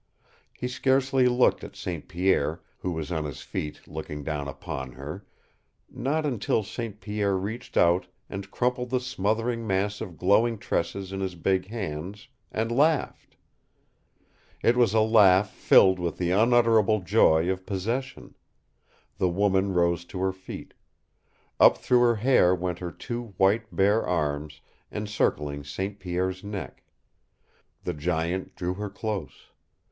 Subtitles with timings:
[0.51, 2.07] He scarcely looked at St.
[2.07, 5.27] Pierre, who was on his feet, looking down upon her
[5.91, 6.99] not until St.
[6.99, 12.29] Pierre reached out and crumpled the smothering mass of glowing tresses in his big hands,
[12.51, 13.37] and laughed.
[14.63, 18.33] It was a laugh filled with the unutterable joy of possession.
[19.19, 20.73] The woman rose to her feet.
[21.59, 24.61] Up through her hair went her two white, bare arms,
[24.91, 25.99] encircling St.
[25.99, 26.81] Pierre's neck.
[27.83, 29.51] The giant drew her close.